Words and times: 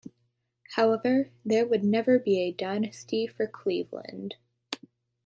However, 0.77 1.29
there 1.45 1.63
would 1.67 1.83
never 1.83 2.17
be 2.17 2.39
a 2.39 2.51
dynasty 2.51 3.27
for 3.27 3.45
Cleveland. 3.45 4.33